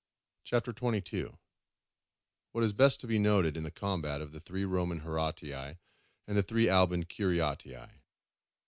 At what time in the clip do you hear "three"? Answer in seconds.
4.39-4.65, 6.41-6.67